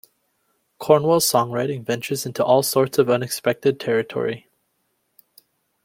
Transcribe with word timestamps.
Cornwell's 0.79 1.31
songwriting 1.31 1.85
ventures 1.85 2.25
into 2.25 2.43
all 2.43 2.63
sorts 2.63 2.97
of 2.97 3.07
unexpected 3.07 3.79
territory. 3.79 4.47